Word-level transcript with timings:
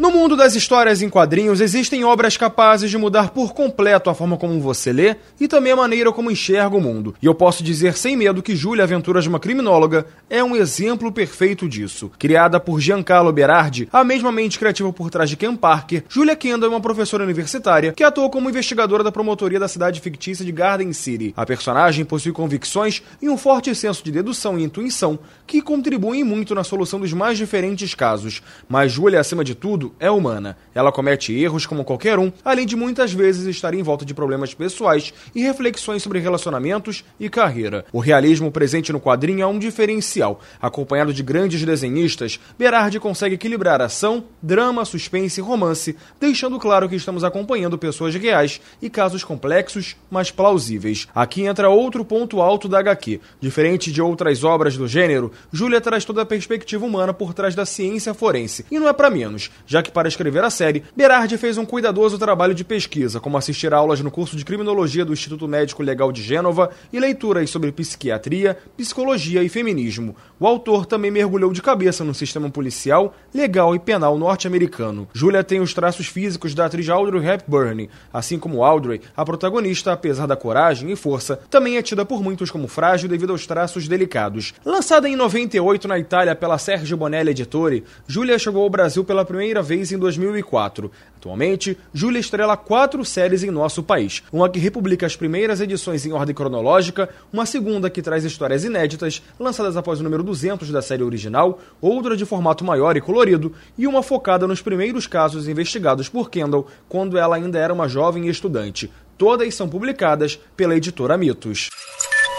No 0.00 0.10
mundo 0.10 0.36
das 0.36 0.56
histórias 0.56 1.02
em 1.02 1.08
quadrinhos, 1.08 1.60
existem 1.60 2.04
obras 2.04 2.36
capazes 2.36 2.90
de 2.90 2.98
mudar 2.98 3.30
por 3.30 3.54
completo 3.54 4.10
a 4.10 4.14
forma 4.14 4.36
como 4.36 4.60
você 4.60 4.92
lê 4.92 5.16
e 5.40 5.46
também 5.46 5.72
a 5.72 5.76
maneira 5.76 6.12
como 6.12 6.30
enxerga 6.30 6.76
o 6.76 6.80
mundo. 6.80 7.14
E 7.22 7.26
eu 7.26 7.34
posso 7.34 7.62
dizer 7.62 7.96
sem 7.96 8.16
medo 8.16 8.42
que 8.42 8.56
Júlia 8.56 8.84
Aventuras 8.84 9.22
de 9.22 9.30
uma 9.30 9.38
Criminóloga 9.38 10.04
é 10.28 10.42
um 10.42 10.56
exemplo 10.56 11.12
perfeito 11.12 11.68
disso. 11.68 12.10
Criada 12.18 12.58
por 12.58 12.80
Giancarlo 12.80 13.32
Berardi, 13.32 13.88
a 13.92 14.02
mesma 14.02 14.32
mente 14.32 14.58
criativa 14.58 14.92
por 14.92 15.10
trás 15.10 15.30
de 15.30 15.36
Ken 15.36 15.54
Parker, 15.54 16.04
Julia 16.08 16.34
Kendall 16.34 16.70
é 16.70 16.74
uma 16.74 16.80
professora 16.80 17.24
universitária 17.24 17.92
que 17.92 18.02
atua 18.02 18.28
como 18.28 18.50
investigadora 18.50 19.04
da 19.04 19.12
promotoria 19.12 19.60
da 19.60 19.68
cidade 19.68 20.00
fictícia 20.00 20.44
de 20.44 20.52
Garden 20.52 20.92
City. 20.92 21.32
A 21.36 21.46
personagem 21.46 22.04
possui 22.04 22.32
convicções 22.32 23.00
e 23.22 23.28
um 23.28 23.38
forte 23.38 23.74
senso 23.74 24.02
de 24.04 24.10
dedução 24.10 24.58
e 24.58 24.64
intuição 24.64 25.18
que 25.46 25.62
contribuem 25.62 26.24
muito 26.24 26.54
na 26.54 26.64
solução 26.64 26.98
dos 26.98 27.12
mais 27.12 27.38
diferentes 27.38 27.94
casos. 27.94 28.42
Mas 28.68 28.92
Julia, 28.92 29.20
acima 29.20 29.44
de 29.44 29.54
tudo, 29.54 29.83
é 29.98 30.10
humana. 30.10 30.56
Ela 30.74 30.92
comete 30.92 31.32
erros 31.32 31.66
como 31.66 31.84
qualquer 31.84 32.18
um, 32.18 32.32
além 32.44 32.66
de 32.66 32.76
muitas 32.76 33.12
vezes 33.12 33.46
estar 33.46 33.74
em 33.74 33.82
volta 33.82 34.04
de 34.04 34.14
problemas 34.14 34.54
pessoais 34.54 35.12
e 35.34 35.42
reflexões 35.42 36.02
sobre 36.02 36.20
relacionamentos 36.20 37.04
e 37.18 37.28
carreira. 37.28 37.84
O 37.92 37.98
realismo 37.98 38.50
presente 38.50 38.92
no 38.92 39.00
quadrinho 39.00 39.42
é 39.42 39.46
um 39.46 39.58
diferencial. 39.58 40.40
Acompanhado 40.60 41.12
de 41.12 41.22
grandes 41.22 41.64
desenhistas, 41.64 42.38
Berardi 42.58 43.00
consegue 43.00 43.34
equilibrar 43.34 43.80
ação, 43.82 44.24
drama, 44.40 44.84
suspense 44.84 45.40
e 45.40 45.42
romance, 45.42 45.96
deixando 46.20 46.58
claro 46.58 46.88
que 46.88 46.96
estamos 46.96 47.24
acompanhando 47.24 47.78
pessoas 47.78 48.14
reais 48.14 48.60
e 48.80 48.88
casos 48.88 49.24
complexos, 49.24 49.96
mas 50.10 50.30
plausíveis. 50.30 51.08
Aqui 51.14 51.42
entra 51.42 51.68
outro 51.68 52.04
ponto 52.04 52.40
alto 52.40 52.68
da 52.68 52.78
HQ. 52.78 53.20
Diferente 53.40 53.90
de 53.90 54.00
outras 54.00 54.44
obras 54.44 54.76
do 54.76 54.86
gênero, 54.86 55.32
Julia 55.52 55.80
traz 55.80 56.04
toda 56.04 56.22
a 56.22 56.26
perspectiva 56.26 56.84
humana 56.84 57.12
por 57.12 57.34
trás 57.34 57.54
da 57.54 57.66
ciência 57.66 58.14
forense. 58.14 58.64
E 58.70 58.78
não 58.78 58.88
é 58.88 58.92
para 58.92 59.10
menos 59.10 59.50
já 59.74 59.82
que 59.82 59.90
para 59.90 60.06
escrever 60.06 60.44
a 60.44 60.50
série, 60.50 60.84
Berardi 60.96 61.36
fez 61.36 61.58
um 61.58 61.64
cuidadoso 61.64 62.16
trabalho 62.16 62.54
de 62.54 62.62
pesquisa, 62.62 63.18
como 63.18 63.36
assistir 63.36 63.74
aulas 63.74 64.00
no 64.00 64.08
curso 64.08 64.36
de 64.36 64.44
Criminologia 64.44 65.04
do 65.04 65.12
Instituto 65.12 65.48
Médico 65.48 65.82
Legal 65.82 66.12
de 66.12 66.22
Gênova 66.22 66.70
e 66.92 67.00
leituras 67.00 67.50
sobre 67.50 67.72
psiquiatria, 67.72 68.56
psicologia 68.76 69.42
e 69.42 69.48
feminismo. 69.48 70.14
O 70.38 70.46
autor 70.46 70.86
também 70.86 71.10
mergulhou 71.10 71.52
de 71.52 71.60
cabeça 71.60 72.04
no 72.04 72.14
sistema 72.14 72.48
policial, 72.48 73.16
legal 73.34 73.74
e 73.74 73.80
penal 73.80 74.16
norte-americano. 74.16 75.08
Julia 75.12 75.42
tem 75.42 75.58
os 75.58 75.74
traços 75.74 76.06
físicos 76.06 76.54
da 76.54 76.66
atriz 76.66 76.88
Audrey 76.88 77.26
Hepburn, 77.26 77.90
assim 78.12 78.38
como 78.38 78.62
Audrey, 78.62 79.00
a 79.16 79.24
protagonista, 79.24 79.92
apesar 79.92 80.26
da 80.26 80.36
coragem 80.36 80.88
e 80.92 80.94
força, 80.94 81.40
também 81.50 81.78
é 81.78 81.82
tida 81.82 82.04
por 82.04 82.22
muitos 82.22 82.48
como 82.48 82.68
frágil 82.68 83.08
devido 83.08 83.32
aos 83.32 83.44
traços 83.44 83.88
delicados. 83.88 84.54
Lançada 84.64 85.08
em 85.08 85.16
98 85.16 85.88
na 85.88 85.98
Itália 85.98 86.36
pela 86.36 86.58
Sergio 86.58 86.96
Bonelli 86.96 87.30
Editore, 87.30 87.82
Julia 88.06 88.38
chegou 88.38 88.62
ao 88.62 88.70
Brasil 88.70 89.02
pela 89.02 89.24
primeira 89.24 89.63
vez 89.64 89.90
em 89.90 89.98
2004. 89.98 90.90
Atualmente, 91.16 91.76
Júlia 91.92 92.20
estrela 92.20 92.56
quatro 92.56 93.04
séries 93.04 93.42
em 93.42 93.50
nosso 93.50 93.82
país. 93.82 94.22
Uma 94.30 94.48
que 94.48 94.58
republica 94.60 95.06
as 95.06 95.16
primeiras 95.16 95.60
edições 95.60 96.04
em 96.06 96.12
ordem 96.12 96.34
cronológica, 96.34 97.08
uma 97.32 97.46
segunda 97.46 97.90
que 97.90 98.02
traz 98.02 98.24
histórias 98.24 98.62
inéditas, 98.62 99.22
lançadas 99.40 99.76
após 99.76 99.98
o 99.98 100.04
número 100.04 100.22
200 100.22 100.70
da 100.70 100.82
série 100.82 101.02
original, 101.02 101.58
outra 101.80 102.16
de 102.16 102.24
formato 102.24 102.64
maior 102.64 102.96
e 102.96 103.00
colorido, 103.00 103.52
e 103.76 103.86
uma 103.86 104.02
focada 104.02 104.46
nos 104.46 104.62
primeiros 104.62 105.06
casos 105.06 105.48
investigados 105.48 106.08
por 106.08 106.30
Kendall 106.30 106.68
quando 106.88 107.18
ela 107.18 107.36
ainda 107.36 107.58
era 107.58 107.72
uma 107.72 107.88
jovem 107.88 108.28
estudante. 108.28 108.90
Todas 109.16 109.54
são 109.54 109.68
publicadas 109.68 110.38
pela 110.56 110.76
editora 110.76 111.16
Mitos. 111.16 111.70